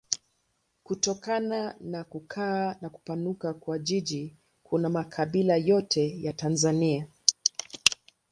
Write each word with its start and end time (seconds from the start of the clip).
Kutokana 0.83 1.75
na 1.81 2.03
kukua 2.03 2.75
na 2.81 2.89
kupanuka 2.89 3.53
kwa 3.53 3.79
jiji 3.79 4.35
kuna 4.63 4.89
makabila 4.89 5.57
yote 5.57 6.23
ya 6.23 6.33
Tanzania. 6.33 7.07